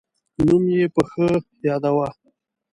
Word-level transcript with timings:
نوم 0.45 0.63
یې 0.75 0.85
په 0.95 1.01
ښو 1.09 1.27
یاداوه. 1.67 2.07